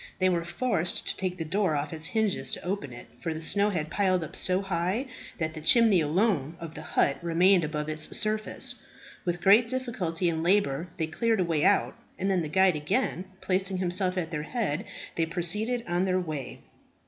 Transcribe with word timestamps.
They 0.17 0.29
were 0.29 0.43
forced 0.45 1.07
to 1.09 1.15
take 1.15 1.37
the 1.37 1.45
door 1.45 1.75
off 1.75 1.93
its 1.93 2.07
hinges 2.07 2.49
to 2.53 2.65
open 2.65 2.91
it, 2.91 3.05
for 3.19 3.35
the 3.35 3.39
snow 3.43 3.69
had 3.69 3.91
piled 3.91 4.23
up 4.23 4.35
so 4.35 4.63
high 4.63 5.05
that 5.37 5.53
the 5.53 5.61
chimney 5.61 6.01
alone 6.01 6.57
of 6.59 6.73
the 6.73 6.81
hut 6.81 7.19
remained 7.21 7.63
above 7.63 7.87
its 7.87 8.17
surface. 8.17 8.81
With 9.25 9.41
great 9.43 9.67
difficulty 9.69 10.27
and 10.27 10.41
labour 10.41 10.87
they 10.97 11.05
cleared 11.05 11.39
a 11.39 11.43
way 11.45 11.63
out, 11.63 11.95
and 12.17 12.31
then 12.31 12.41
the 12.41 12.49
guide 12.49 12.75
again 12.75 13.25
placing 13.41 13.77
himself 13.77 14.17
at 14.17 14.31
their 14.31 14.41
head, 14.41 14.85
they 15.17 15.27
proceeded 15.27 15.85
on 15.87 16.05
their 16.05 16.19
way. 16.19 16.61